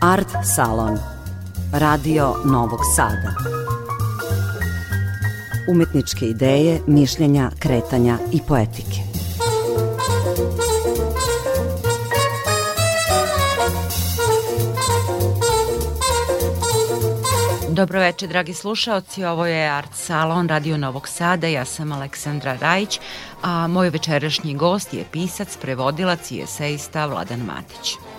[0.00, 0.98] Art Salon.
[1.72, 3.34] Radio Novog Sada.
[5.68, 9.00] Umetničke ideje, mišljenja, kretanja i poetike.
[17.68, 23.00] Dobroveče, dragi slušaoci, ovo je Art Salon Radio Novog Sada, ja sam Aleksandra Rajić,
[23.42, 28.09] a moj večerašnji gost je pisac, prevodilac i esejista Vladan Matić.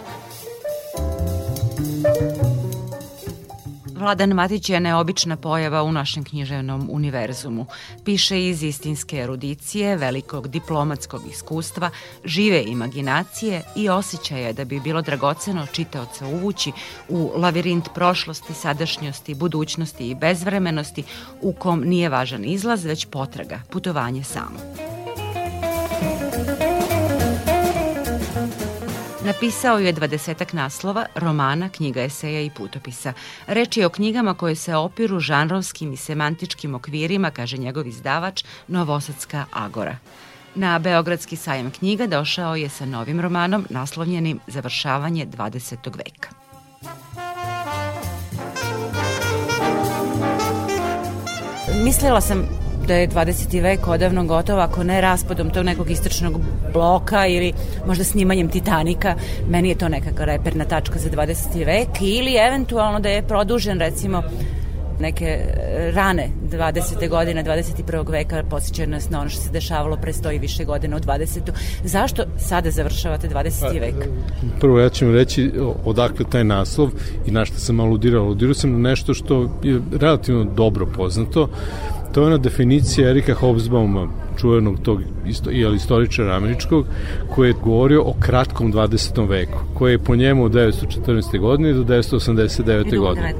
[4.01, 7.65] Vladan Matić je neobična pojava u našem književnom univerzumu.
[8.05, 11.89] Piše iz istinske erudicije, velikog diplomatskog iskustva,
[12.25, 16.71] žive imaginacije i osjećaja da bi bilo dragoceno čitaoca uvući
[17.09, 21.03] u lavirint prošlosti, sadašnjosti, budućnosti i bezvremenosti
[21.41, 25.00] u kom nije važan izlaz, već potraga, putovanje samo.
[29.25, 33.13] Napisao je dvadesetak naslova, romana, knjiga eseja i putopisa.
[33.47, 39.45] Reč je o knjigama koje se opiru žanrovskim i semantičkim okvirima, kaže njegov izdavač, Novosadska
[39.51, 39.97] Agora.
[40.55, 45.97] Na Beogradski sajam knjiga došao je sa novim romanom naslovljenim Završavanje 20.
[45.97, 46.29] veka.
[51.83, 53.61] Mislila sam da je 20.
[53.61, 56.39] vek odavno gotov, ako ne raspadom tog nekog istočnog
[56.73, 57.53] bloka ili
[57.87, 59.15] možda snimanjem Titanika,
[59.49, 61.65] meni je to nekakva reperna tačka za 20.
[61.65, 64.23] vek ili eventualno da je produžen recimo
[65.01, 67.09] neke e, rane 20.
[67.09, 68.11] godine 21.
[68.11, 71.39] veka posjećaju nas na ono što se dešavalo pre 100 i više godina u 20.
[71.83, 73.61] Zašto sada završavate 20.
[73.61, 73.95] Pa, vek?
[74.59, 75.51] Prvo ja ću reći
[75.85, 76.89] odakle taj naslov
[77.25, 78.23] i na što sam aludirao.
[78.23, 81.49] Aludirao sam na nešto što je relativno dobro poznato
[82.13, 86.85] To je ona definicija Erika Hobsbauma, čuvenog tog isto, jel, istoričara američkog,
[87.35, 89.29] koji je govorio o kratkom 20.
[89.29, 91.39] veku, koji je po njemu od 1914.
[91.39, 92.99] godine do 1989.
[92.99, 93.33] godine.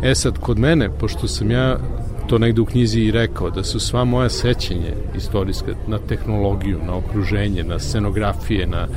[0.00, 0.08] Da.
[0.08, 1.78] E sad, kod mene, pošto sam ja
[2.26, 6.96] to negde u knjizi i rekao, da su sva moja sećenje istorijska na tehnologiju, na
[6.96, 8.88] okruženje, na scenografije, na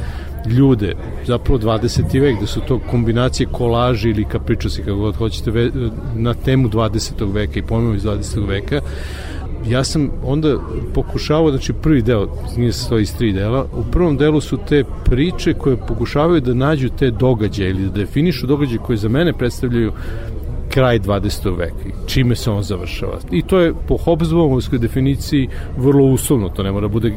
[0.46, 0.96] ljude,
[1.28, 2.22] zapravo 20.
[2.22, 5.72] vek, da su to kombinacije kolaži ili kapričosi, kako god hoćete,
[6.16, 7.34] na temu 20.
[7.34, 8.48] veka i pojmova iz 20.
[8.48, 8.82] veka,
[9.68, 10.58] ja sam onda
[10.94, 14.84] pokušavao, znači prvi deo, nije se to iz tri dela, u prvom delu su te
[15.06, 19.92] priče koje pokušavaju da nađu te događaje ili da definišu događaje koje za mene predstavljaju
[20.70, 21.58] kraj 20.
[21.58, 23.20] veka čime se on završava.
[23.32, 27.14] I to je po Hobbesbaumovskoj definiciji vrlo uslovno, to ne mora bude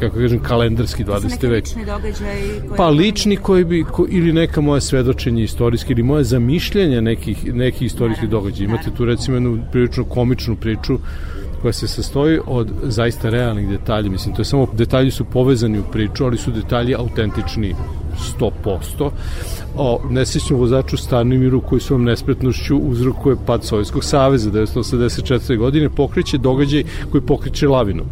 [0.00, 1.48] kako kažem, kalendarski 20.
[1.48, 1.64] vek.
[1.64, 2.40] lični događaj?
[2.76, 7.82] Pa lični koji bi, ko, ili neka moja svedočenja istorijske, ili moje zamišljanja nekih, nekih
[7.82, 8.64] istorijskih događaja.
[8.64, 10.98] Imate tu recimo jednu prilično komičnu priču
[11.62, 14.10] koja se sastoji od zaista realnih detalja.
[14.10, 17.74] Mislim, to je samo, detalji su povezani u priču, ali su detalji autentični
[18.40, 19.10] 100%.
[19.76, 25.56] O nesrećnom vozaču Stanimiru koji vam nespretnošću uzrokuje pad Sovjetskog saveza 1984.
[25.56, 28.04] godine pokreće događaj koji pokreće lavinu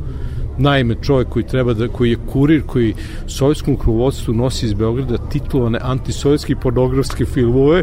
[0.58, 2.94] Naime, čovjek koji treba da, koji je kurir, koji
[3.26, 7.82] sovjetskom kruvodstvu nosi iz Beograda titulovane antisovjetske pornografske filmove,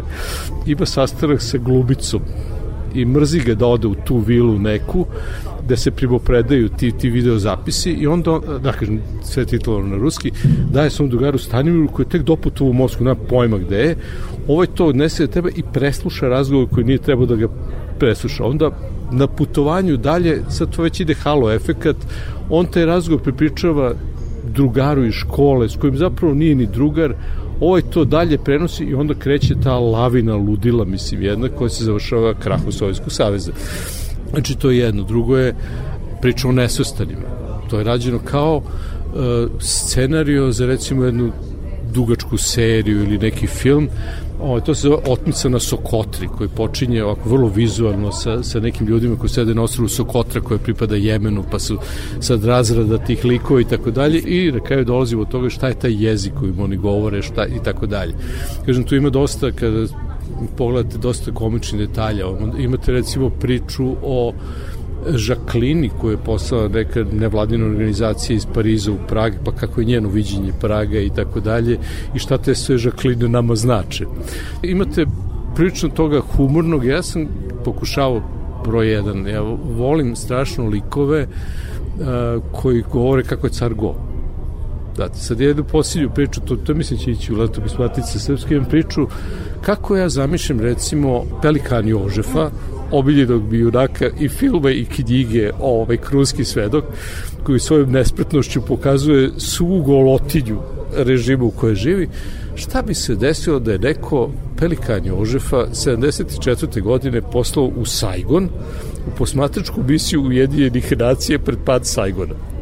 [0.66, 2.20] ima sastanak sa glubicom
[3.00, 5.06] i mrzi ga da ode u tu vilu neku
[5.66, 10.32] gde se primopredaju ti, ti video zapisi i onda, da kažem, sve titulovano na ruski,
[10.70, 13.96] daje svom drugaru Stanimiru koji je tek doputovo u Moskvu, nema pojma gde je,
[14.48, 17.48] ovaj to odnese da tebe i presluša razgovor koji nije trebao da ga
[17.98, 18.44] presluša.
[18.44, 18.70] Onda
[19.12, 21.96] na putovanju dalje, sad to već ide halo efekat,
[22.50, 23.94] on taj razgovor pripričava
[24.56, 27.14] drugaru iz škole, s kojim zapravo nije ni drugar,
[27.60, 32.34] ovaj to dalje prenosi i onda kreće ta lavina ludila, mislim, jedna koja se završava
[32.34, 33.52] krahu Sovjetskog saveza.
[34.30, 35.02] Znači, to je jedno.
[35.02, 35.54] Drugo je
[36.20, 37.28] priča o nesvrstanima.
[37.70, 38.62] To je rađeno kao uh,
[39.60, 41.32] scenario za recimo jednu
[41.92, 43.88] dugačku seriju ili neki film
[44.40, 48.86] O, to se zove Otmica na Sokotri, koji počinje ovako vrlo vizualno sa, sa nekim
[48.86, 51.78] ljudima koji sede na ostrovu Sokotra koje pripada Jemenu, pa su
[52.20, 55.78] sad razrada tih likova i tako dalje i na kraju dolazimo od toga šta je
[55.78, 58.14] taj jezik kojim oni govore šta, i tako dalje.
[58.66, 59.86] Kažem, tu ima dosta, kada
[60.56, 62.26] pogledate dosta komičnih detalja,
[62.58, 64.32] imate recimo priču o
[65.14, 70.08] Žaklini koja je poslala neka nevladina organizacija iz Pariza u Prag, pa kako je njeno
[70.08, 71.78] viđenje Praga i tako dalje
[72.14, 74.06] i šta te sve Žakline nama znače.
[74.62, 75.06] Imate
[75.54, 77.26] prilično toga humornog, ja sam
[77.64, 78.22] pokušavao
[78.64, 79.40] broj jedan, ja
[79.76, 82.06] volim strašno likove uh,
[82.52, 83.94] koji govore kako je car go.
[84.96, 88.68] Da, sad jednu posljednju priču, to, to mislim će ići u letopis Matice Srpske, imam
[88.68, 89.06] priču
[89.60, 92.50] kako ja zamišljam recimo Pelikan Jožefa,
[92.90, 96.84] obiljenog bi junaka i filme i knjige ovaj krunski svedok
[97.44, 100.58] koji svojom nespretnošću pokazuje svu golotinju
[100.96, 102.08] režimu u kojoj živi
[102.54, 106.82] šta bi se desilo da je neko Pelikan Jožefa 74.
[106.82, 108.48] godine poslao u Saigon
[109.06, 112.55] u posmatračku misiju Ujedinjenih nacije pred pad Saigona.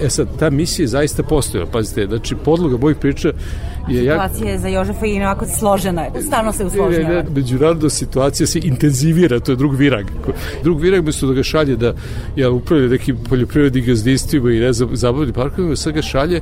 [0.00, 3.28] E sad, ta misija je zaista postojala, pazite, znači podloga mojih priča
[3.88, 4.00] je.
[4.00, 7.08] Situacija je za Jožefa i onako složena, stalno se usložnjava.
[7.08, 10.06] Ne, ne, međunarodna situacija se intenzivira, to je drug virag.
[10.62, 11.94] Drug virag mesto da ga šalje da
[12.36, 16.40] ja, upravlja nekim poljoprivrednim gazdinstvima i ne znam, zabavnim parkovima, sad ga šalje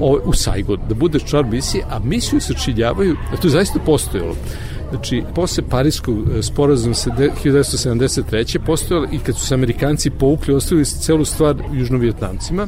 [0.00, 4.36] o, u Saigon, da bude član misije, a misiju sačinjavaju, a to je zaista postojalo.
[4.92, 8.58] Znači, posle Parijskog e, sporazuma 1973.
[8.66, 12.66] postojalo i kad su se Amerikanci povukli, ostavili celu stvar južnovjetnamcima,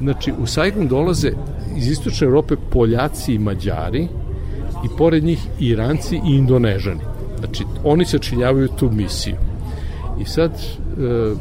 [0.00, 1.32] Znači, u Saigon dolaze
[1.76, 4.08] iz istočne Europe Poljaci i Mađari
[4.84, 7.00] i pored njih Iranci i Indonežani.
[7.38, 9.34] Znači, oni se činjavaju tu misiju.
[10.20, 10.60] I sad e,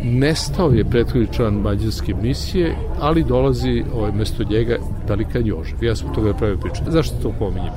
[0.04, 4.78] nestao je prethodni član mađarske misije, ali dolazi ovaj, mesto njega
[5.08, 5.84] Dalikan Jožev.
[5.84, 6.82] Ja sam toga pravio priču.
[6.88, 7.74] Zašto to pominjem?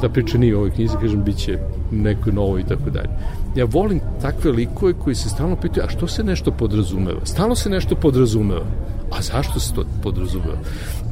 [0.00, 1.58] Da priča nije u ovoj knjizi, kažem, bit će
[1.90, 3.08] neko novo i tako dalje.
[3.56, 7.20] Ja volim takve likove koji se stalno pitaju, a što se nešto podrazumeva?
[7.24, 8.66] Stalno se nešto podrazumeva.
[9.10, 10.58] A zašto se to podrazumeva?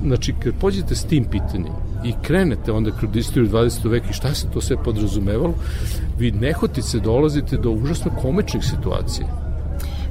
[0.05, 1.73] Znači, kad pođete s tim pitanjem
[2.05, 3.89] i krenete onda kroz istoriju 20.
[3.91, 5.55] veka i šta se to sve podrazumevalo,
[6.19, 9.44] vi nehotice dolazite do užasno komičnih situacija.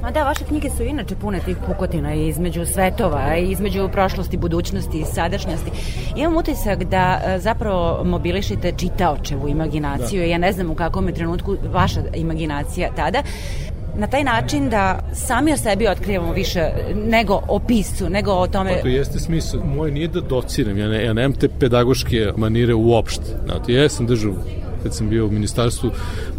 [0.04, 5.04] Ma da, vaše knjige su inače pune tih pukotina između svetova, između prošlosti, budućnosti i
[5.04, 5.70] sadašnjosti.
[6.16, 10.20] Imam utisak da e, zapravo mobilišite čitaočevu imaginaciju.
[10.20, 10.26] Da.
[10.26, 13.22] Ja ne znam u kakvom je trenutku vaša imaginacija tada
[13.96, 18.76] na taj način da sami o sebi otkrivamo više nego o piscu, nego o tome...
[18.76, 19.60] Pa to jeste smisao.
[19.64, 23.24] Moje nije da dociram, ja, ne, ja nemam te pedagoške manire uopšte.
[23.44, 24.34] Znate, ja sam držao
[24.84, 25.90] kad sam bio u ministarstvu,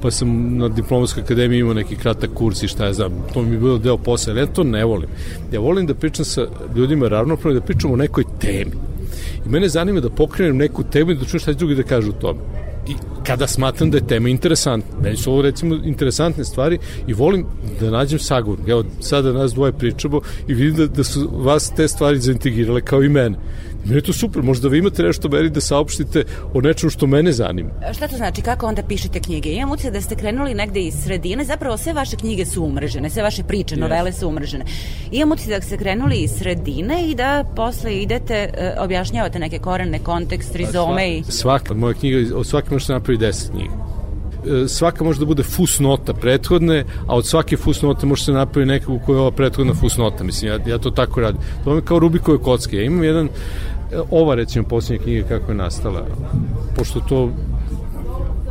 [0.02, 3.52] pa sam na diplomatskoj akademiji imao neki kratak kurs i šta je znam, to mi
[3.52, 5.10] je bilo deo posla, ja to ne volim.
[5.52, 8.72] Ja volim da pričam sa ljudima ravnopravno, da pričam o nekoj temi.
[9.46, 12.22] I mene zanima da pokrenem neku temu i da čujem šta drugi da kažu o
[12.22, 12.40] tome
[12.88, 12.94] i
[13.24, 15.00] kada smatram da je tema interesantna.
[15.02, 17.46] Meni su ovo recimo interesantne stvari i volim
[17.80, 18.70] da nađem sagovornik.
[18.70, 23.04] Evo, sada nas dvoje pričamo i vidim da, da su vas te stvari zaintegrirale kao
[23.04, 23.38] i mene.
[23.86, 26.24] Meni je to super, možda vi imate nešto meni da saopštite
[26.54, 27.70] o nečemu što mene zanima.
[27.94, 29.50] Šta to znači, kako onda pišete knjige?
[29.50, 33.24] Imam utjeca da ste krenuli negde iz sredine, zapravo sve vaše knjige su umrežene, sve
[33.24, 34.66] vaše priče, novele su umrežene.
[35.12, 40.00] Imam utjeca da ste krenuli iz sredine i da posle idete, uh, objašnjavate neke korene,
[40.00, 41.24] kontekst, rizome i...
[41.24, 43.96] Svaka, moja knjiga, od svake možete napraviti deset knjiga
[44.64, 48.92] e, svaka može da bude fusnota prethodne, a od svake fusnote može se napraviti neka
[48.92, 50.24] u kojoj je ova prethodna fusnota.
[50.24, 51.42] Mislim, ja, ja to tako radim.
[51.64, 52.78] To je kao Rubikove kocke.
[52.78, 53.30] Ja imam jedan
[54.12, 56.08] ova recimo posljednja knjiga kako je nastala
[56.76, 57.32] pošto to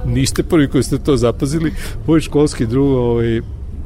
[0.07, 1.73] niste prvi koji ste to zapazili
[2.07, 3.41] moj školski drug ovaj,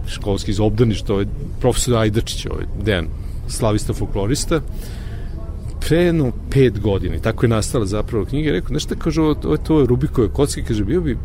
[0.06, 1.26] školski iz obdaništa ovaj,
[1.60, 3.06] profesor Ajdačić ovaj, Dejan
[3.48, 4.60] slavista folklorista
[5.80, 9.80] pre jedno pet godina tako je nastala zapravo knjiga rekao, nešto kaže, ovo, ovo, to
[9.80, 11.16] je Rubikove kocke kaže, bio bi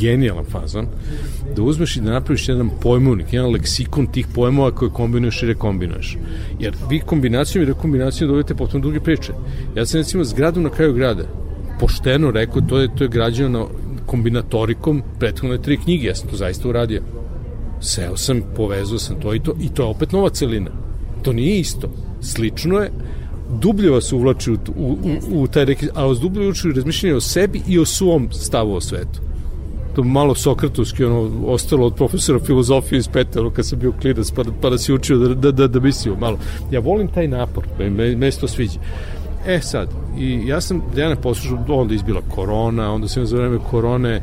[0.00, 0.86] genijalan fazon
[1.56, 6.16] da uzmeš i da napraviš jedan pojmovnik, jedan leksikon tih pojmova koje kombinuješ i rekombinuješ.
[6.60, 9.32] Jer vi kombinacijom i rekombinacijom dobijete potom druge priče.
[9.76, 11.24] Ja sam recimo zgradu na kraju grada
[11.80, 13.66] pošteno rekao, to je, to je građeno na
[14.06, 17.02] kombinatorikom prethodne tri knjige, ja sam to zaista uradio.
[17.80, 20.70] Seo sam, povezao sam to i to, i to je opet nova celina.
[21.22, 21.90] To nije isto.
[22.20, 22.90] Slično je,
[23.60, 24.98] dublje vas uvlači u, u,
[25.32, 28.80] u, u taj reki, a vas dublje razmišljanje o sebi i o svom stavu o
[28.80, 29.31] svetu
[29.94, 34.42] to malo sokratovski ono, ostalo od profesora filozofije iz Petera kad sam bio klinac pa,
[34.62, 36.38] pa da si učio da, da, da, da mislio malo.
[36.70, 38.80] Ja volim taj napor, me, me se to sviđa.
[39.46, 39.88] E sad,
[40.18, 44.22] i ja sam Dejana poslušao, onda izbila korona, onda sam za vreme korone,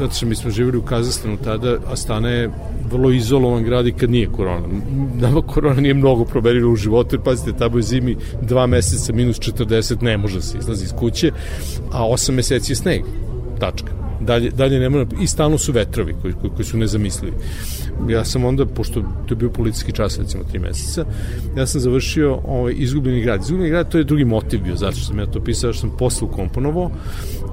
[0.00, 2.50] zato što mi smo živjeli u Kazastanu tada, a Stana je
[2.90, 4.66] vrlo izolovan grad i kad nije korona.
[5.14, 9.40] Nama korona nije mnogo promenila u životu, jer pazite, tamo je zimi dva meseca minus
[9.40, 11.32] 40, ne može se izlazi iz kuće,
[11.92, 13.02] a osam meseci je sneg.
[13.60, 17.36] Tačka dalje, dalje ne mora, i stalno su vetrovi koji, koji, koji su nezamislivi.
[18.08, 21.04] Ja sam onda, pošto to je bio policijski čas, recimo tri meseca,
[21.56, 23.40] ja sam završio ovaj, izgubljeni grad.
[23.40, 25.96] Izgubljeni grad, to je drugi motiv bio, zato što sam ja to pisao, što sam
[25.98, 26.90] posle ukomponovao,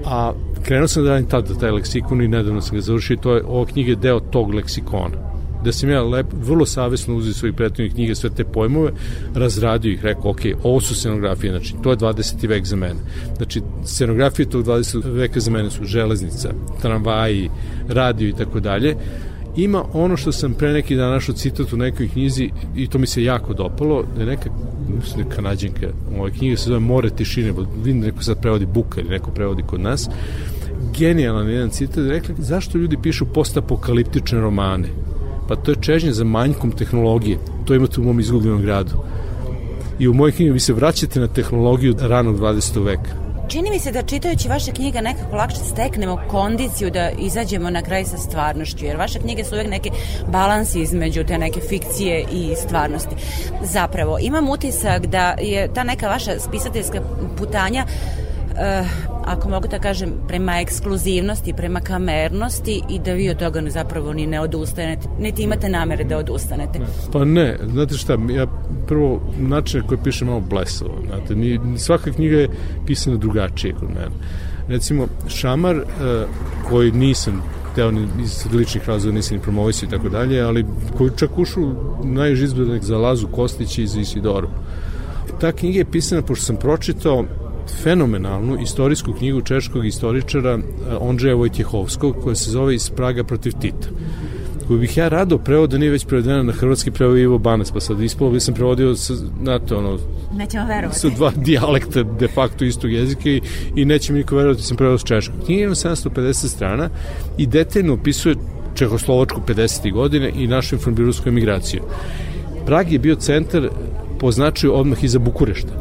[0.06, 3.36] a krenuo sam da radim tada taj leksikon i nedavno sam ga završio i to
[3.36, 5.32] je, ova knjiga je deo tog leksikona
[5.64, 8.92] da sam ja lep, vrlo savjesno uzio svojih prethodnih knjiga, sve te pojmove,
[9.36, 12.48] razradio ih, rekao, ok, ovo su scenografije, znači, to je 20.
[12.48, 13.00] vek za mene.
[13.38, 15.12] Znači, scenografije tog 20.
[15.14, 16.50] veka za mene su železnica,
[16.82, 17.50] tramvaji,
[17.88, 18.96] radio i tako dalje.
[19.56, 23.08] Ima ono što sam pre neki dan našao citat u nekoj knjizi i to mi
[23.08, 24.50] se jako dopalo, da je neka,
[25.18, 25.88] da kanadjenka,
[26.18, 27.54] ova knjiga se zove More tišine,
[27.84, 30.10] vidim da neko sad prevodi Buka ili neko prevodi kod nas,
[30.98, 34.88] genijalan jedan citat, da rekla, zašto ljudi pišu postapokaliptične romane?
[35.52, 37.38] Pa to je čežnje za manjkom tehnologije.
[37.66, 38.92] To imate u mom izgubljenom gradu.
[40.00, 42.86] I u mojoj knjigi vi se vraćate na tehnologiju ranog 20.
[42.86, 43.12] veka.
[43.50, 48.06] čini mi se da čitajući vaše knjige nekako lakše steknemo kondiciju da izađemo na kraj
[48.06, 49.90] sa stvarnošću, jer vaše knjige su uvek neke
[50.28, 53.16] balansi između te neke fikcije i stvarnosti.
[53.64, 57.02] Zapravo, imam utisak da je ta neka vaša spisateljska
[57.38, 57.86] putanja
[58.52, 58.88] uh,
[59.26, 64.28] ako mogu da kažem, prema ekskluzivnosti, prema kamernosti i da vi od toga zapravo ni
[64.28, 66.80] ne odustanete, niti imate namere da odustanete.
[67.12, 68.48] Pa ne, znate šta, ja
[68.88, 72.50] prvo način koji pišem malo blesavo, znate, ni, svaka knjiga je
[72.86, 74.16] pisana drugačije kod mene.
[74.68, 75.84] Recimo, Šamar, uh,
[76.70, 77.44] koji nisam
[77.76, 80.66] teo ni iz ličnih razloga nisam ni promovisio i tako dalje, ali
[80.98, 81.62] koji čak ušu
[82.04, 84.50] najžizbedak za Lazu Kostić i za Isidoru.
[85.42, 87.26] Ta knjiga je pisana, pošto sam pročitao
[87.84, 90.62] fenomenalnu istorijsku knjigu češkog istoričara eh,
[91.00, 93.88] Ondřeja Vojtjehovskog koja se zove Iz Praga protiv Tita
[94.72, 97.80] koju bih ja rado preveo da nije već prevedena na hrvatski preveo Ivo Banac, pa
[97.80, 99.98] sad ispalo bi sam prevodio sa, znate, ono,
[100.38, 101.00] Nećemo verovati.
[101.00, 103.42] Sa dva dijalekta de facto istog jezika i,
[103.76, 105.36] i neće mi niko verovati da sam preveo s češkog.
[105.46, 106.90] Knjiga ima 750 strana
[107.38, 108.36] i detaljno opisuje
[108.76, 109.94] Čehoslovačku 50.
[109.94, 111.82] godine i našu informbirusku emigraciju.
[112.66, 113.70] Prag je bio centar
[114.20, 115.81] po značaju odmah iza Bukurešta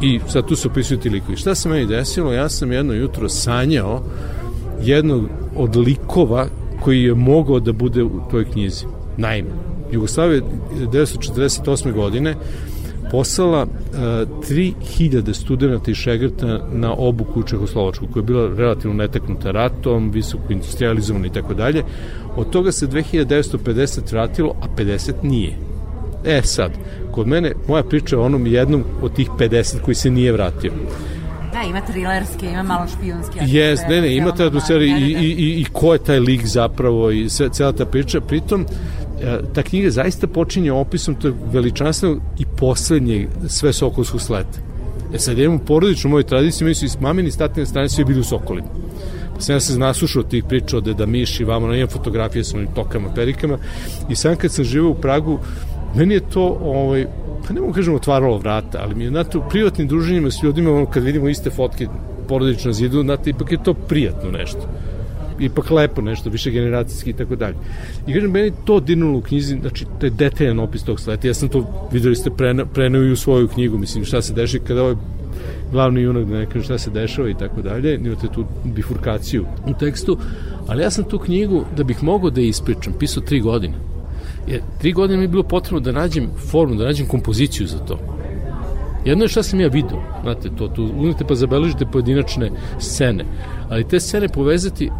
[0.00, 1.36] I sad tu se opisuju ti likovi.
[1.36, 2.32] Šta se meni desilo?
[2.32, 4.02] Ja sam jedno jutro sanjao
[4.82, 6.46] jednog od likova
[6.80, 8.84] koji je mogao da bude u toj knjizi.
[9.16, 9.48] Naime,
[9.92, 10.42] Jugoslavija
[10.92, 11.92] 1948.
[11.92, 12.34] godine
[13.10, 18.96] poslala uh, e, 3000 studenta iz Šegrta na obuku u Čehoslovačku, koja je bila relativno
[18.96, 21.82] neteknuta ratom, visoko industrializovana i tako dalje.
[22.36, 25.56] Od toga se 2950 vratilo, a 50 nije.
[26.24, 26.72] E sad,
[27.18, 30.72] kod mene, moja priča je onom jednom od tih 50 koji se nije vratio.
[31.52, 33.38] Da, ima trilerske, ima malo špijunske.
[33.46, 37.10] Jes, ne, ne, ima ta atmosfera i, i, i, i ko je taj lik zapravo
[37.10, 38.20] i sve, cela ta priča.
[38.20, 38.66] Pritom,
[39.22, 44.58] e, ta knjiga zaista počinje opisom tog veličanstvenog i poslednjeg sve Sokolskog sleta.
[45.14, 48.20] E sad, ja imam porodičnu moju tradiciju, mi su iz mamini statine strane svi bili
[48.20, 48.68] u Sokolima.
[49.34, 51.06] Pa sam ja se naslušao tih priča od Deda
[51.40, 53.58] i vamo, na imam fotografije sa onim tokama, perikama
[54.08, 55.38] i sam kad sam živeo u Pragu,
[55.94, 57.06] meni je to, ovaj,
[57.46, 60.72] pa ne mogu kažem otvaralo vrata, ali mi je, znate, u privatnim druženjima s ljudima,
[60.72, 61.86] ono, kad vidimo iste fotke
[62.28, 64.68] porodično zidu, znate, ipak je to prijatno nešto
[65.40, 67.54] ipak lepo nešto, više generacijski i tako dalje.
[68.06, 71.26] I kažem, meni to dirnulo u knjizi, znači, to je detaljan opis tog sleta.
[71.26, 72.30] Ja sam to, videli ste,
[72.74, 74.94] preneo i u svoju knjigu, mislim, šta se dešava kada ovaj
[75.72, 79.74] glavni junak da ne kaže šta se dešava i tako dalje, imate tu bifurkaciju u
[79.80, 80.18] tekstu,
[80.66, 83.74] ali ja sam tu knjigu, da bih mogao da je ispričam, pisao tri godine.
[84.50, 87.98] Jer tri godine mi je bilo potrebno da nađem formu, da nađem kompoziciju za to.
[89.04, 93.24] Jedno je šta sam ja vidio, znate, to tu uzmete pa zabeležite pojedinačne scene,
[93.68, 94.94] ali te scene povezati uh,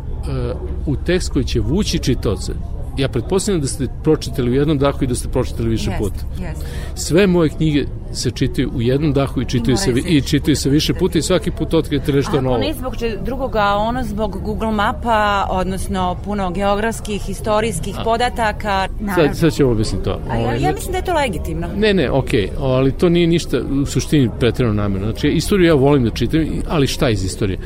[0.86, 2.52] u tekst koji će vući čitaoce,
[2.98, 6.24] ja pretpostavljam da ste pročitali u jednom dahu i da ste pročitali više yes, puta.
[6.38, 6.64] Yes.
[6.94, 10.94] Sve moje knjige se čitaju u jednom dahu i čitaju se i čitaju se više
[10.94, 12.54] puta i svaki put otkrijete nešto novo.
[12.54, 18.04] Ako ne zbog drugoga, ono zbog Google mapa, odnosno puno geografskih, istorijskih A.
[18.04, 18.88] podataka.
[19.14, 20.20] Sad, sad ćemo objasniti to.
[20.30, 21.68] A ja, ja ovaj, mislim da je to legitimno.
[21.76, 25.10] Ne, ne, okej, okay, ali to nije ništa u suštini pretredno namjerno.
[25.10, 27.58] Znači, istoriju ja volim da čitam, ali šta iz istorije?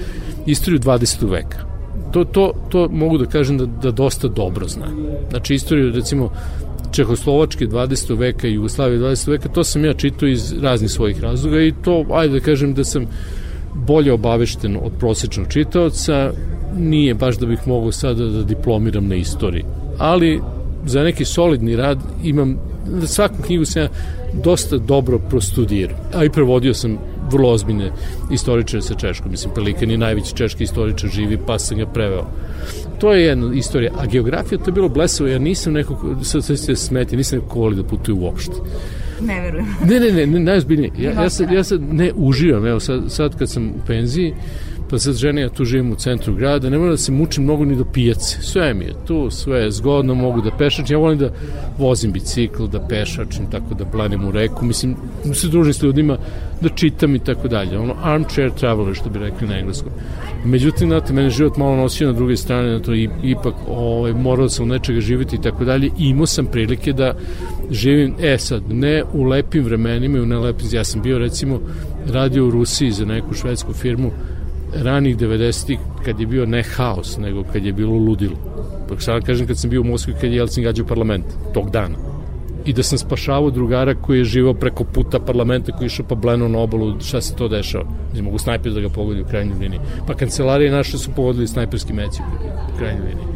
[0.47, 1.31] Istoriju 20.
[1.31, 1.73] veka
[2.13, 4.87] to, to, to mogu da kažem da, da dosta dobro zna.
[5.31, 6.31] Znači, istoriju, recimo,
[6.93, 8.19] Čehoslovačke 20.
[8.19, 9.31] veka i Jugoslavije 20.
[9.31, 12.85] veka, to sam ja čitao iz raznih svojih razloga i to, ajde da kažem da
[12.85, 13.07] sam
[13.75, 16.33] bolje obavešten od prosečnog čitaoca,
[16.77, 19.65] nije baš da bih mogao sada da diplomiram na istoriji.
[19.99, 20.41] Ali
[20.87, 22.59] za neki solidni rad imam,
[23.07, 23.89] svaku knjigu sam ja
[24.45, 25.97] dosta dobro prostudirao.
[26.15, 26.99] A i prevodio sam
[27.31, 27.91] vrlo ozbiljne
[28.31, 29.31] istoričare sa Češkom.
[29.31, 32.27] Mislim, Pelikan je najveći češki istoričar živi, pa sam ga preveo.
[32.99, 33.93] To je jedna istorija.
[33.99, 35.29] A geografija to je bilo blesavo.
[35.29, 38.53] Ja nisam neko, sad se smeti, nisam neko voli da putuje uopšte.
[39.21, 39.67] Ne verujem.
[39.85, 40.93] Ne, ne, ne, ne najozbiljnije.
[40.99, 44.35] Ja, ja, sad, ja sad ne uživam, evo sad, sad kad sam u penziji,
[44.93, 47.65] pa sad žene, ja tu živim u centru grada, ne moram da se mučim mnogo
[47.65, 48.43] ni do pijace.
[48.43, 50.95] Sve mi je tu, sve je zgodno, mogu da pešačim.
[50.95, 51.31] Ja volim da
[51.79, 54.65] vozim bicikl, da pešačim, tako da planem u reku.
[54.65, 56.19] Mislim, da se družim s ljudima,
[56.61, 57.79] da čitam i tako dalje.
[57.79, 59.93] Ono, armchair traveler, što bi rekli na engleskom.
[60.45, 64.49] Međutim, znate, mene život malo nosio na druge strane, na to i, ipak ovaj, morao
[64.49, 65.91] sam u nečega živjeti i tako dalje.
[65.99, 67.15] Imao sam prilike da
[67.71, 71.61] živim, e sad, ne u lepim vremenima i u nelepim, ja sam bio recimo
[72.07, 74.11] radio u Rusiji za neku švedsku firmu
[74.75, 78.37] ranih 90-ih kad je bio ne haos, nego kad je bilo ludilo.
[78.89, 81.25] Pa sad kažem kad sam bio u Moskvi kad je Jelcin gađao parlament,
[81.55, 82.12] tog dana.
[82.65, 86.15] I da sam spašavao drugara koji je živao preko puta parlamenta koji je išao pa
[86.15, 89.59] bleno na obalu šta se to dešava ne mogu snajper da ga pogodi u krajnjoj
[89.61, 92.23] liniji pa kancelarije naše su pogodili snajperski meci
[92.75, 93.33] u krajnjoj liniji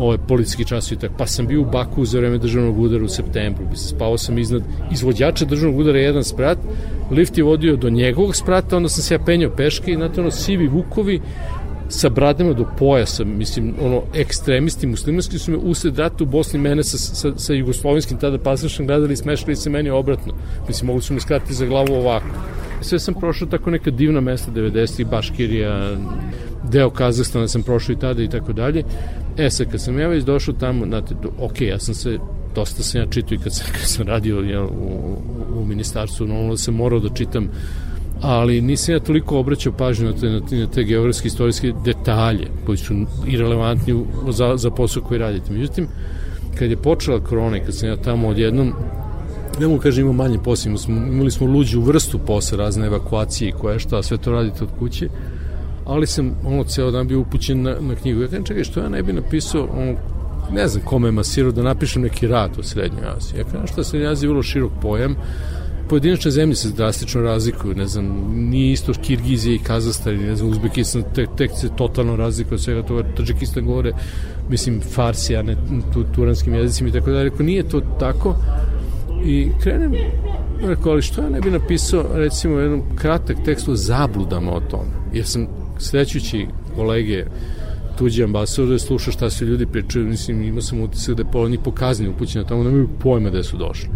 [0.00, 1.14] ovaj policijski čas i tako.
[1.18, 3.64] Pa sam bio u Baku za vreme državnog udara u septembru.
[3.74, 4.62] Spao sam iznad
[4.92, 6.58] izvođača državnog udara jedan sprat,
[7.10, 10.20] lift je vodio do njegovog sprata, onda sam se ja penjao peške i na to
[10.20, 11.20] ono sivi vukovi
[11.90, 16.84] sa bradama do pojasa, mislim, ono, ekstremisti muslimanski su me usled rata u Bosni mene
[16.84, 20.34] sa, sa, sa jugoslovenskim tada pasašem gledali i smeškali se meni obratno.
[20.68, 22.26] Mislim, mogli su me skratiti za glavu ovako.
[22.80, 25.96] Sve sam prošao tako neka divna mesta 90-ih, Baškirija,
[26.70, 28.84] deo Kazahstana sam prošao i tada i tako dalje.
[29.38, 32.18] E sad, kad sam ja već došao tamo, znate, ok, ja sam se
[32.54, 35.16] dosta sam ja čitao i kad sam, kad sam radio ja, u,
[35.54, 37.48] u ministarstvu, normalno da sam morao da čitam
[38.22, 42.46] ali nisam ja toliko obraćao pažnju na te, na te, na te geografske istorijske detalje
[42.66, 42.94] koji su
[43.26, 45.52] irelevantni za, za posao koji radite.
[45.52, 45.86] Međutim,
[46.58, 48.72] kad je počela korona i kad sam ja tamo odjednom
[49.60, 53.78] ne mogu kažem imamo manje posla, imali smo, luđu vrstu posla, razne evakuacije i koje
[53.78, 55.08] šta, sve to radite od kuće,
[55.86, 58.20] ali sam ono ceo dan bio upućen na, na knjigu.
[58.20, 59.94] Ja kažem, čekaj, što ja ne bi napisao ono,
[60.52, 63.38] ne znam kome je masirao da napišem neki rad o Srednjoj Aziji.
[63.38, 65.16] Ja kažem, što Srednja Azija je vrlo širok pojam,
[65.90, 71.02] pojedinačne zemlje se drastično razlikuju, ne znam, nije isto Kirgizija i Kazastan, ne znam, Uzbekistan
[71.14, 73.92] tek, tek se totalno razlikuje od svega toga, Tadžikistan govore,
[74.48, 75.56] mislim, farsi, a ne
[75.92, 78.36] tu, turanskim jezicima i tako da, rekao, nije to tako
[79.24, 79.94] i krenem,
[80.62, 84.90] rekao, ali što ja ne bi napisao, recimo, jedan kratak tekst o zabludama o tome,
[85.12, 85.46] jer sam
[85.78, 87.24] slećući kolege
[87.98, 91.60] tuđe ambasadore, sluša šta se ljudi pričaju, mislim, imao sam utisak da je pola njih
[91.64, 93.88] pokazni upućeni tamo, nemaju pojma da su došli.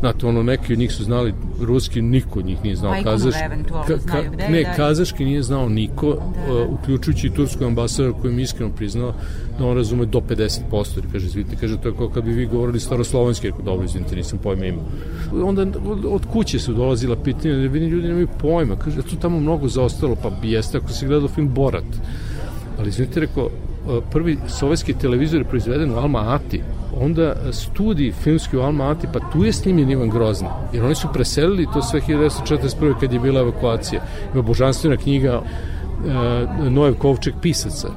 [0.00, 3.40] Znate, ono, neki od njih su znali ruski, niko od njih nije znao kazaški.
[3.86, 4.74] Ka, ka, gde, ne, da.
[4.74, 6.62] kazaški nije znao niko, da, da.
[6.62, 9.12] Uh, uključujući i tursku ambasadora koji mi iskreno priznao
[9.58, 12.46] da on razume do 50%, jer kaže, izvite, kaže, to je kao kad bi vi
[12.46, 14.82] govorili staroslovenski, jer dobro, izvite, nisam pojma ima.
[15.44, 19.16] Onda od, od kuće su dolazila pitanja, da vidim ljudi nemaju pojma, kaže, da tu
[19.16, 22.00] tamo mnogo zaostalo, pa jeste ako se gledao film Borat.
[22.78, 26.60] Ali, izvite, rekao, uh, prvi sovjetski televizor je proizveden u Alma Ati,
[27.00, 31.08] onda studij filmski u Alma Ati, pa tu je snimljen Ivan Grozni, jer oni su
[31.12, 32.94] preselili to sve 1941.
[33.00, 34.02] kad je bila evakuacija.
[34.34, 37.88] Ima božanstvena knjiga e, Nojev Kovček pisaca,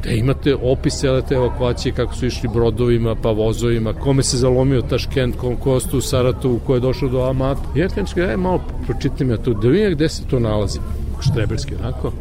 [0.00, 4.82] gde imate opis cele te evakuacije, kako su išli brodovima, pa vozovima, kome se zalomio
[4.82, 7.58] Taškent, kom kostu u Saratovu, ko je došao do Almat.
[7.74, 10.78] Ja kažem, malo pročitam ja to, da vidim gde se to nalazi.
[11.20, 12.12] Štreberski, onako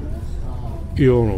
[0.98, 1.34] i ono,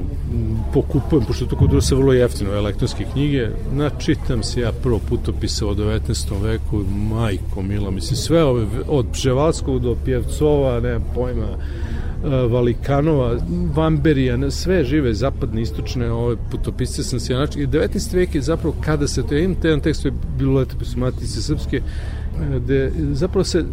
[0.73, 5.73] pokupujem, pošto to kod se vrlo jeftino, elektronske knjige, načitam se ja prvo putopisa o
[5.73, 6.41] 19.
[6.41, 13.37] veku, majko mila, mislim, sve ove, od Pževalskog do Pjevcova, nemam pojma, e, Valikanova,
[13.75, 18.15] Vamberija, sve žive zapadne, istočne ove putopisce sam se ja I 19.
[18.15, 21.41] vek je zapravo kada se to, ja imam jedan tekst, to je bilo letopis Matice
[21.41, 23.63] Srpske, e, gde zapravo se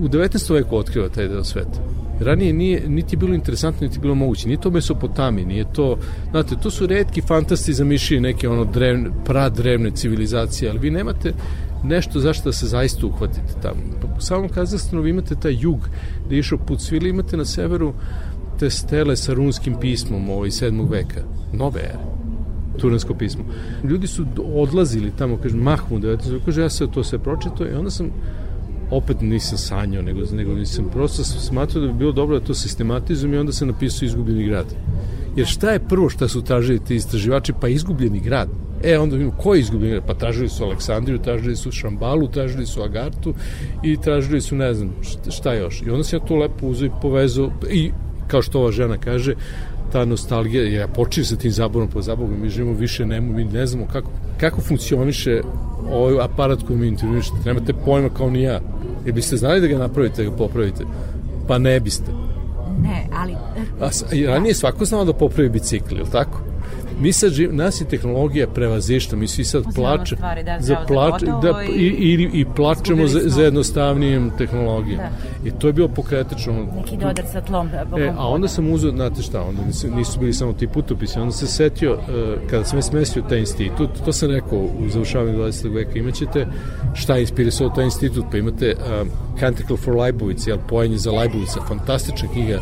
[0.00, 0.54] u 19.
[0.54, 4.48] veku otkriva taj deo sveta ranije nije, niti bilo interesantno, niti bilo moguće.
[4.48, 5.96] Nije to Mesopotami, nije to,
[6.30, 11.32] znate, to su redki fantasti za mišljenje neke ono drevne, pradrevne civilizacije, ali vi nemate
[11.84, 13.80] nešto zašto da se zaista uhvatite tamo.
[14.18, 15.88] U samom Kazahstanu vi imate taj jug
[16.26, 17.92] gde je išao put svili, imate na severu
[18.58, 20.90] te stele sa runskim pismom ovaj, 7.
[20.90, 21.20] veka,
[21.52, 22.18] nove ere
[22.78, 23.44] turansko pismo.
[23.84, 26.04] Ljudi su odlazili tamo, kaže, Mahmud,
[26.44, 28.10] kaže, ja sam to sve pročito i onda sam
[28.90, 33.34] opet nisam sanjao, nego, nego nisam prosto smatrao da bi bilo dobro da to sistematizujem
[33.34, 34.66] i onda se napisao izgubljeni grad.
[35.36, 37.52] Jer šta je prvo šta su tražili ti istraživači?
[37.60, 38.48] Pa izgubljeni grad.
[38.82, 40.06] E, onda vidimo, ko je izgubljeni grad?
[40.06, 43.34] Pa tražili su Aleksandriju, tražili su Šambalu, tražili su Agartu
[43.82, 44.90] i tražili su, ne znam,
[45.30, 45.82] šta, još.
[45.82, 47.90] I onda sam ja to lepo uzeo i povezao i,
[48.26, 49.34] kao što ova žena kaže,
[49.92, 53.66] ta nostalgija, ja počeo sa tim zaborom po zabogom, mi živimo više, nemo, mi ne
[53.66, 55.40] znamo kako, kako funkcioniše
[55.92, 57.36] ovaj aparat koji mi intervjušete.
[57.44, 58.60] Nemate pojma kao ni ja.
[59.04, 60.84] Jer biste znali da ga napravite, da ga popravite?
[61.48, 62.12] Pa ne biste.
[62.82, 63.32] Ne, ali...
[63.80, 63.88] A,
[64.32, 66.47] ranije svako znao da popravi bicikl, ili tako?
[67.00, 71.26] Mi sad živ, nas je tehnologija prevazišta, mi svi sad plače, stvari, da, za plače,
[71.26, 74.98] da, i, i, i plačemo za, za jednostavnijim tehnologijom.
[74.98, 75.48] Da.
[75.48, 76.52] I to je bilo pokretačno.
[76.76, 77.68] Neki dodar sa tlom.
[77.68, 81.18] Da, e, a onda sam uzeo, znate šta, onda nisu, nisu bili samo ti putopisi,
[81.18, 82.00] onda se setio, uh,
[82.50, 85.74] kada sam je smestio taj institut, to sam rekao u završavanju 20.
[85.74, 86.46] veka, imaćete
[86.94, 91.60] šta je inspirisao taj institut, pa imate uh, Canticle for Lajbovic, jel, pojenje za Lajbovica,
[91.68, 92.60] fantastična knjiga,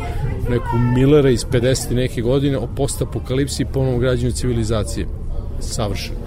[0.49, 1.93] neku Millera iz 50.
[1.93, 5.07] neke godine o postapokalipsi i ponovnom građanju civilizacije.
[5.59, 6.17] Savršeno.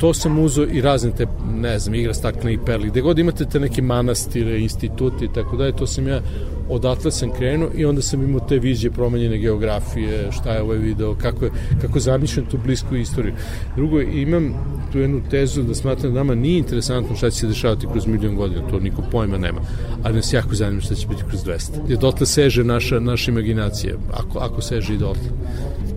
[0.00, 2.88] To sam uzeo i razne te, ne znam, igra stakne i perli.
[2.88, 6.20] Gde god imate te neke manastire, instituti i tako dalje, to sam ja
[6.68, 11.14] odatle sam krenuo i onda sam imao te vizije promenjene geografije, šta je ovaj video,
[11.14, 11.50] kako je,
[11.80, 13.34] kako zamišljam tu blisku istoriju.
[13.76, 14.54] Drugo, imam
[14.92, 18.36] tu jednu tezu da smatram da nama nije interesantno šta će se dešavati kroz milion
[18.36, 19.60] godina, to niko pojma nema,
[20.02, 21.70] ali nas jako zanima šta će biti kroz 200.
[21.88, 25.30] Jer dotle seže naša, naša imaginacija, ako, ako seže i dotle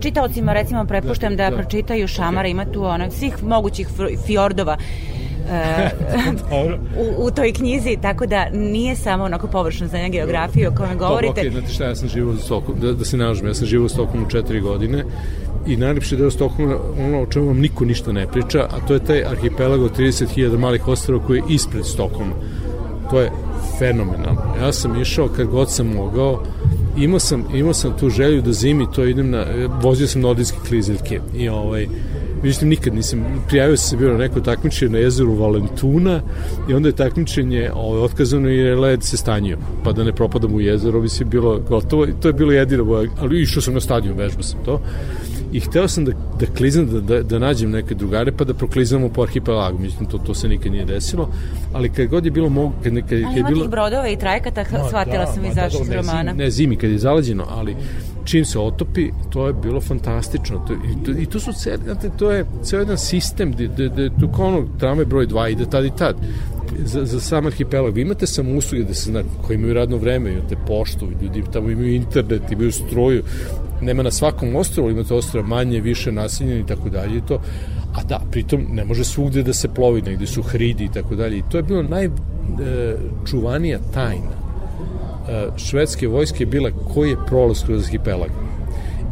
[0.00, 2.50] čitaocima recimo prepuštam da, da, da pročitaju Šamara, okay.
[2.50, 3.88] ima tu ona, svih mogućih
[4.26, 4.76] fjordova
[7.20, 11.42] u, u toj knjizi, tako da nije samo onako površno znanje geografije o kome govorite.
[11.42, 13.66] Dobro, ok, znate šta, ja sam živao u Stokholmu, da, da se nažem, ja sam
[13.66, 15.04] živao u Stokholmu četiri godine
[15.66, 19.04] i najlepši deo Stokholma, ono o čemu vam niko ništa ne priča, a to je
[19.04, 22.34] taj arhipelag od 30.000 malih ostrava koji je ispred Stokholma.
[23.10, 23.30] To je
[23.78, 24.42] fenomenalno.
[24.60, 26.42] Ja sam išao kad god sam mogao,
[26.96, 29.44] imao sam, imao sam tu želju da zimi to idem na,
[29.82, 31.86] vozio sam nordijske klizeljke i ovaj,
[32.42, 36.20] Međutim, nikad nisam, prijavio sam se bio na neko takmičenje na jezeru Valentuna
[36.68, 40.54] i onda je takmičenje ovaj, otkazano i je led se stanjio, pa da ne propadam
[40.54, 44.16] u jezero, bi se bilo gotovo to je bilo jedino, ali išao sam na stadion,
[44.16, 44.80] vežbao sam to
[45.52, 49.08] i hteo sam da, da klizam, da, da, da nađem neke drugare pa da proklizamo
[49.08, 51.28] po arhipelagu, mislim to, to se nikad nije desilo,
[51.72, 53.62] ali kad god je bilo mogu, kad, kad, kad ali je bilo...
[53.62, 56.32] tih brodova i trajekata, no, shvatila da, sam iz vaših da, romana.
[56.32, 57.76] Ne, zimi kad je zalađeno, ali
[58.24, 60.58] čim se otopi, to je bilo fantastično.
[60.58, 61.52] To, i, to, I to su,
[61.84, 65.50] znate, to je ceo jedan sistem gde, gde, gde tu kao ono trame broj 2
[65.52, 66.16] ide tad i tad.
[66.84, 70.32] Za, za sam arhipelag, vi imate samo usluge da se zna, koji imaju radno vreme,
[70.32, 73.22] imate poštu, ljudi tamo imaju internet, imaju struju,
[73.80, 77.40] nema na svakom ostrovu, imate ostrova manje, više naseljene i tako dalje i to,
[77.94, 81.38] a da, pritom ne može svugde da se plovi, negde su hridi i tako dalje.
[81.38, 84.34] I to je bilo najčuvanija e, tajna
[85.28, 88.30] e, švedske vojske bila koji je prolaz kroz arhipelag.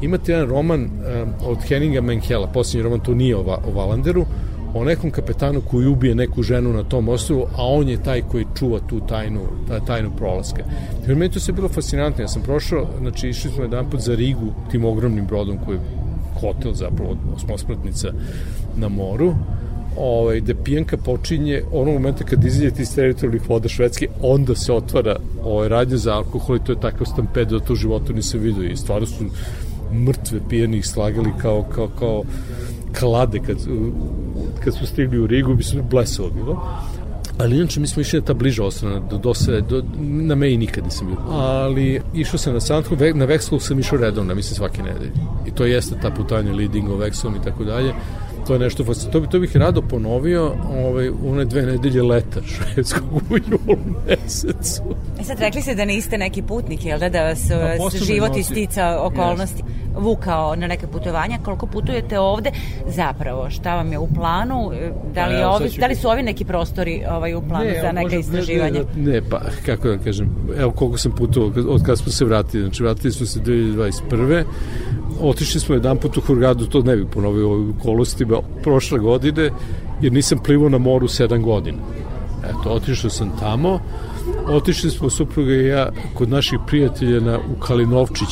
[0.02, 4.26] Imate jedan roman e, od Henninga Menkela, posljednji roman, to nije o, o Valanderu,
[4.74, 8.46] o nekom kapetanu koji ubije neku ženu na tom ostrovu, a on je taj koji
[8.58, 10.62] čuva tu tajnu, ta, tajnu prolaska.
[11.06, 12.24] Jer meni to se bilo fascinantno.
[12.24, 15.82] Ja sam prošao, znači išli smo jedan put za Rigu tim ogromnim brodom koji je
[16.40, 18.08] hotel zapravo osmosmrtnica
[18.76, 19.34] na moru
[19.98, 25.16] ovaj, da pijanka počinje onog momenta kad izađete iz teritorijalnih voda Švedske, onda se otvara
[25.44, 28.70] ovaj, radnje za alkohol i to je takav stamped da to u životu nisam vidio
[28.70, 29.24] i stvarno su
[29.92, 32.22] mrtve pijenih slagali kao, kao, kao
[33.00, 33.56] klade kad,
[34.64, 36.78] kad smo stigli u Rigu, bi se blesalo bilo.
[37.38, 40.56] Ali inače mi smo išli na ta bliža ostrana, do, do, se, do, na Meji
[40.56, 41.16] nikad nisam bio.
[41.30, 45.12] Ali išao sam na Santku, na Vexlu sam išao redovno, mislim svake nedelje.
[45.46, 47.92] I to jeste ta putanja leading o Vexlom i tako dalje
[48.48, 50.52] to je nešto to, to bih rado ponovio
[50.84, 54.82] ovaj, one dve nedelje leta švedskog u julu mesecu.
[55.20, 58.98] E sad rekli ste da niste neki putnik, jel da, da vas pa, život istica
[59.00, 60.02] okolnosti yes.
[60.02, 62.50] vukao na neke putovanja, koliko putujete ovde
[62.86, 64.72] zapravo, šta vam je u planu,
[65.14, 65.80] da li, pa, ovi, ću...
[65.80, 68.80] da li su ovi neki prostori ovaj, u planu ne, za neke istraživanja?
[68.96, 72.62] Ne, ne, pa kako da kažem, evo koliko sam putovao od kada smo se vratili,
[72.62, 74.44] znači vratili smo se 2021
[75.20, 79.50] otišli smo jedan put u Hurgadu, to ne bih ponovio u kolostima, prošle godine,
[80.00, 81.78] jer nisam plivao na moru 7 godina.
[82.44, 83.80] Eto, otišao sam tamo,
[84.48, 88.28] otišli smo supruga i ja kod naših prijatelja na, u Kalinovčić,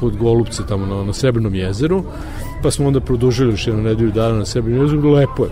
[0.00, 2.04] kod Golubca, tamo na, na Srebrnom jezeru,
[2.62, 5.50] pa smo onda produžili još jednu nedelju dana na Srebrnom jezeru, lepo je,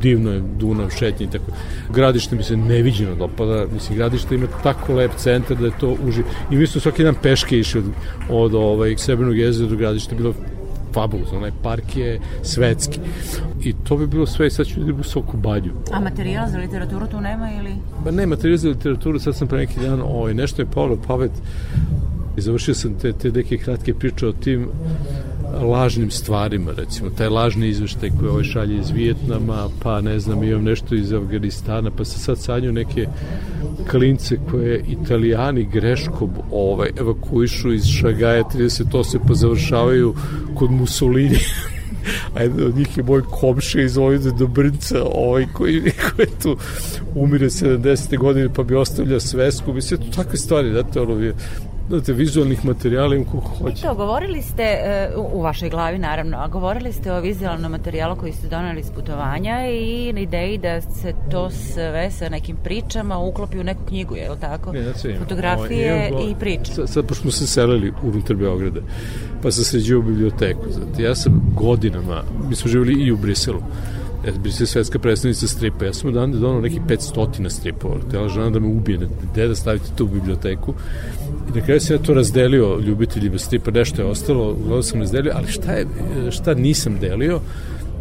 [0.00, 1.44] divno je Dunav, šetnje i tako.
[1.94, 6.22] Gradište mi se neviđeno dopada, mislim, gradište ima tako lep centar da je to uži.
[6.50, 7.86] I mi smo svaki dan peške išli od,
[8.30, 10.34] od ovaj, Srebrnog jezera do gradišta, bilo
[10.92, 13.00] fabulozno, onaj park je svetski.
[13.64, 15.72] I to bi bilo sve, sad ću da u Soku Balju.
[15.92, 17.74] A materijal za literaturu tu nema ili?
[18.04, 21.32] Ba ne, materijal za literaturu, sad sam pre neki dan, ovaj, nešto je Paolo Pavet
[22.36, 24.68] i završio sam te, te neke kratke priče o tim
[25.60, 30.64] lažnim stvarima, recimo, taj lažni izveštaj koji ovaj šalje iz Vijetnama, pa ne znam, imam
[30.64, 33.06] nešto iz Afganistana, pa se sad sanju neke
[33.90, 40.14] klince koje italijani greškom ovaj, evakuišu iz Šagaja 38 pa završavaju
[40.54, 41.38] kod Mussolini
[42.34, 46.56] a jedan od njih je moj komšija iz Vojvode Dobrnca, ovaj koji, koji tu
[47.14, 48.18] umire 70.
[48.18, 51.32] godine pa bi ostavlja svesku, mislim, to takve stvari, znate, ono,
[51.88, 53.82] znate, vizualnih materijala im kako hoće.
[53.82, 58.32] To, govorili ste, e, u vašoj glavi naravno, a govorili ste o vizualnom materijalu koji
[58.32, 63.58] ste doneli iz putovanja i na ideji da se to sve sa nekim pričama uklopi
[63.58, 64.72] u neku knjigu, je li tako?
[64.72, 66.72] Ne, znači, Fotografije o, i priče.
[66.72, 68.80] Sad, sad pošto smo se selili unutar Beograda,
[69.42, 70.70] pa sam sređio u biblioteku.
[70.70, 73.62] Znate, ja sam godinama, mi smo živjeli i u Briselu,
[74.50, 75.84] Sam svetska predstavnica stripa.
[75.84, 77.96] Ja sam u dan donao neki 500 stripova.
[78.10, 78.98] Tela žena da me ubije,
[79.32, 80.74] gde da stavite to u biblioteku.
[81.48, 85.32] I na kraju sam ja to razdelio ljubiteljima stripa, nešto je ostalo, uglavnom sam razdelio,
[85.36, 85.86] ali šta, je,
[86.30, 87.40] šta nisam delio,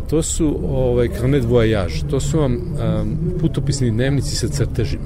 [0.09, 5.03] to su ovaj, Carnet Voyage, to su vam um, putopisni dnevnici sa crtežima.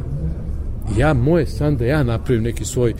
[0.98, 2.94] Ja, moje san da ja napravim neki svoj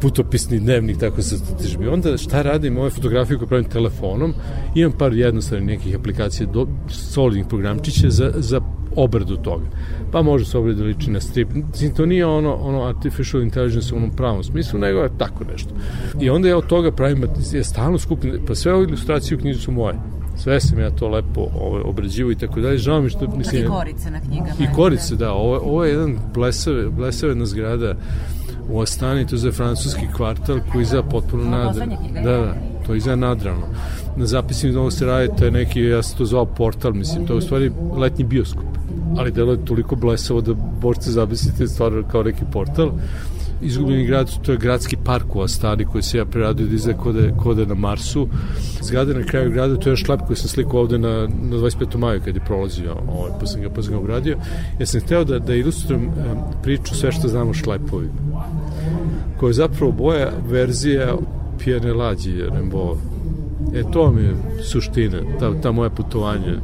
[0.00, 1.92] putopisni dnevnik tako sa crtežima.
[1.92, 4.34] Onda šta radim, ove fotografije koje pravim telefonom,
[4.74, 8.60] imam par jednostavnih nekih aplikacija, do, solidnih programčića za, za
[8.96, 9.66] obradu toga.
[10.12, 11.48] Pa može se obradu da liči na strip.
[11.72, 15.70] Mislim, to nije ono, ono artificial intelligence u onom pravom smislu, nego je tako nešto.
[16.20, 19.60] I onda ja od toga pravim, ja stalno skupim, pa sve ove ilustracije u knjizu
[19.60, 19.94] su moje
[20.36, 22.78] sve sam ja to lepo ovaj, obrađivo i tako dalje.
[22.78, 23.26] Žao mi što...
[23.36, 24.54] Mislim, I korice na knjigama.
[24.60, 25.32] I korice, da.
[25.32, 27.94] Ovo, ovo je jedan blesave, blesavena zgrada
[28.70, 31.96] u Astani, to je francuski kvartal koji izgleda potpuno nadrano.
[32.14, 32.54] Da, da,
[32.86, 33.66] to izgleda nadrano.
[34.16, 37.32] Na zapisnim ovo se radi, to je neki, ja sam to zvao portal, mislim, to
[37.32, 38.64] je u stvari letnji bioskop.
[39.18, 42.90] Ali delo je toliko blesavo da možete zamisliti stvar kao neki portal
[43.62, 47.32] izgubljeni grad, to je gradski park u Astani koji se ja preradio da izgleda kode,
[47.42, 48.28] kode na Marsu.
[48.82, 51.96] Zgrada na kraju grada, to je šlep koji sam slikao ovde na, na 25.
[51.98, 54.36] maju kad je prolazio, ovaj, pa sam ga, pa sam ga uradio.
[54.78, 56.10] Ja sam hteo da, da ilustrujem
[56.62, 58.12] priču sve što znamo o šlepovima
[59.36, 61.16] koja je zapravo boja verzija
[61.64, 62.96] pijene lađi Rembo.
[63.74, 66.60] E, to mi je suština, ta, ta moja putovanja.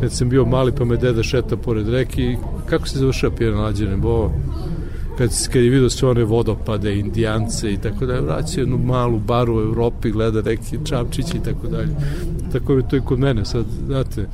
[0.00, 3.86] Kad sam bio mali pa me deda šeta pored reki, kako se završava pijena lađi
[3.86, 4.30] Rembo?
[5.18, 9.56] Kad, kad je vidio sve one vodopade, indijance i tako dalje, vraća jednu malu baru
[9.56, 11.94] u Evropi, gleda neki čamčići i tako dalje.
[12.52, 14.26] Tako je to i kod mene sad, znate,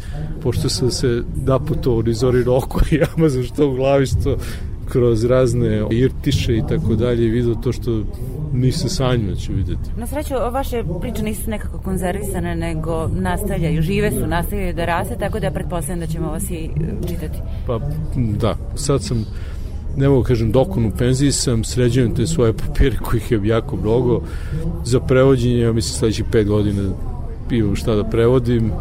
[0.43, 4.37] pošto sam se naputovao niz Orinoco i Amazon što u glavi, što
[4.89, 8.03] kroz razne irtiše i tako dalje vidio to što
[8.53, 9.91] nisam sanjao da ću videti.
[9.97, 15.41] Na sreću, vaše priče nisu nekako konzervisane, nego nastavljaju, žive su, nastavljaju da raste, tako
[15.41, 16.71] da ja pretpostavljam da ćemo vas i
[17.09, 17.39] čitati.
[17.67, 17.81] Pa,
[18.41, 19.25] da, sad sam
[19.97, 24.23] ne mogu kažem dokon u penziji sam, sređujem te svoje papire kojih je jako mnogo
[24.85, 26.83] za prevođenje, ja mislim sledećih pet godina
[27.51, 28.73] imam šta da prevodim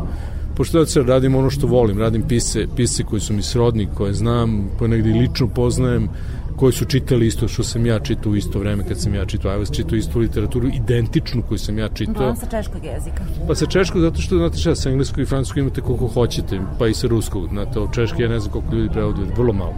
[0.59, 4.13] pošto ja sad radim ono što volim, radim pise, pise koji su mi srodni, koje
[4.13, 6.09] znam, koje negde lično poznajem,
[6.55, 9.51] koji su čitali isto što sam ja čitao u isto vreme kad sam ja čitao,
[9.51, 12.13] a vas čitao istu literaturu identičnu koju sam ja čitao.
[12.13, 13.23] Uglavnom sa češkog jezika.
[13.47, 16.87] Pa sa češkog zato što znate šta, sa engleskog i francuskog imate koliko hoćete, pa
[16.87, 19.75] i sa ruskog, znate, od češke ja ne znam koliko ljudi prevodi, vrlo malo.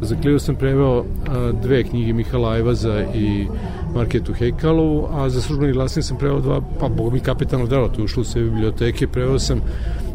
[0.00, 1.04] Za Klivu sam preveo
[1.62, 3.46] dve knjige Mihala Ajvaza i
[3.94, 8.00] Marketu Hejkalovu, a za službeni glasnik sam preveo dva, pa bog mi kapitalno delo, to
[8.00, 9.60] je ušlo u sve biblioteke, preveo sam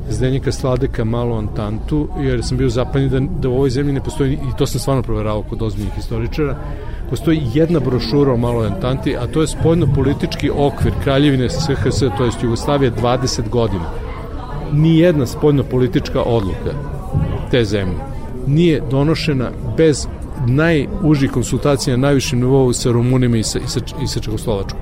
[0.10, 4.34] Zdenjika Sladeka malo Antantu, jer sam bio zapanjen da, da u ovoj zemlji ne postoji,
[4.34, 6.56] i to sam stvarno proverao kod ozbiljnih historičara,
[7.10, 12.26] postoji jedna brošura o maloj Antanti, a to je spoljno politički okvir Kraljevine SHS, to
[12.26, 13.86] je Jugoslavije 20 godina.
[14.74, 16.72] Nijedna spoljno politička odluka
[17.52, 20.08] te zemlje nije donošena bez
[20.48, 24.80] najužih konsultacija na najvišem nivou sa Rumunima i sa, i sa, i sa Čekoslovačkom.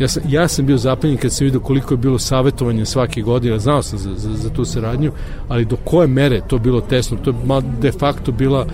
[0.00, 3.58] Ja sam, ja sam bio zapanjen kad sam vidio koliko je bilo savjetovanja svake godine,
[3.58, 5.12] znao sam za, za, za tu saradnju,
[5.48, 7.36] ali do koje mere to bilo tesno, to je
[7.80, 8.66] de facto bila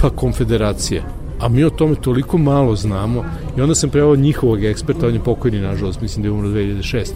[0.00, 1.02] pa konfederacija.
[1.40, 3.24] A mi o tome toliko malo znamo
[3.58, 7.06] i onda sam prevao njihovog eksperta, on je pokojni nažalost, mislim da je umro 2006.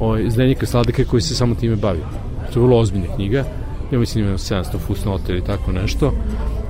[0.00, 2.04] Ovaj, Zdenjika Sladeka koji se samo time bavio.
[2.52, 3.44] To je vrlo ozbiljna knjiga
[3.92, 6.12] ja mislim imam 700 fusnota ili tako nešto,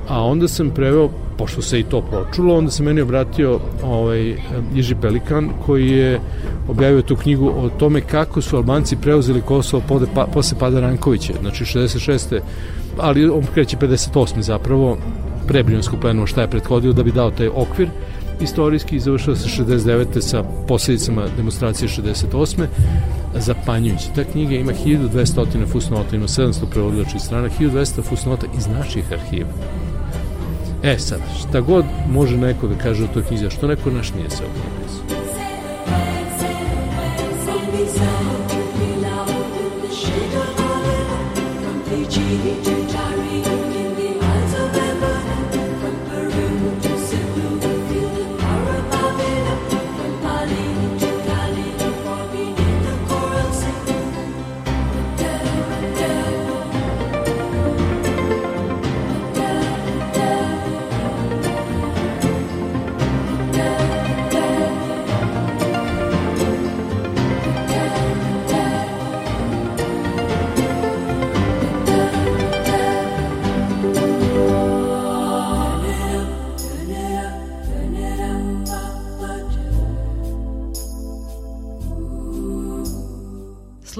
[0.09, 4.35] a onda sam preveo, pošto se i to pročulo, onda se meni obratio ovaj,
[4.75, 6.19] Iži Pelikan koji je
[6.67, 11.33] objavio tu knjigu o tome kako su Albanci preuzeli Kosovo pode, pa, posle pada Rankovića,
[11.41, 12.39] znači 66.
[12.97, 14.39] ali on kreće 58.
[14.41, 14.97] zapravo,
[15.47, 17.89] prebrijansko plenu šta je prethodio da bi dao taj okvir
[18.41, 20.21] istorijski i završio se 69.
[20.21, 22.65] sa posljedicama demonstracije 68
[23.35, 24.13] zapanjujući.
[24.15, 29.49] Ta knjiga ima 1200 fusnota, ima 700 prevodilačih strana, 1200 fusnota iz naših arhiva.
[30.83, 34.29] E sad, šta god može neko da kaže o toj knjizi, što neko naš nije
[34.29, 35.19] se napisao.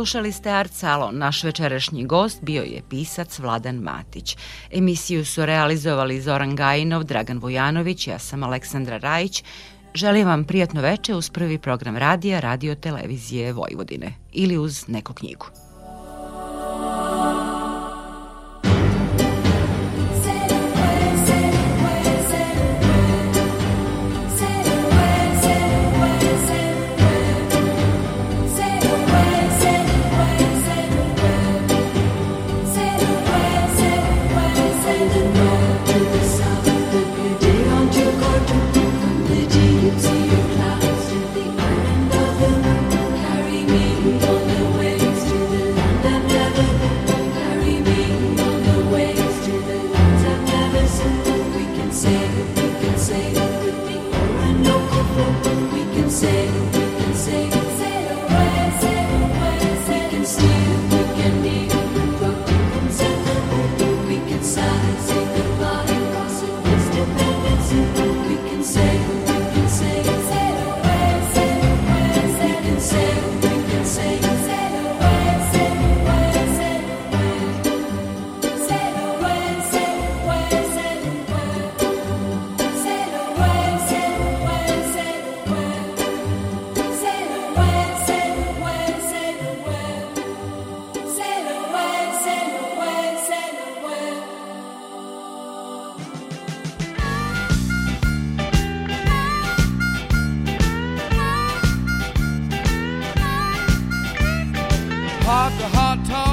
[0.10, 1.18] Slušali ste Art Salon.
[1.18, 4.38] Naš večerašnji gost bio je pisac Vladan Matić.
[4.72, 9.44] Emisiju su realizovali Zoran Gajinov, Dragan Vujanović, ja sam Aleksandra Rajić.
[9.94, 15.46] Želim vam prijatno veče uz prvi program radija Radio Televizije Vojvodine ili uz neku knjigu.
[105.40, 106.29] Heart to heart talks,